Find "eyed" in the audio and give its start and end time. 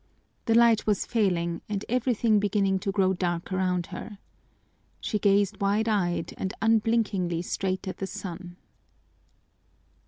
5.87-6.33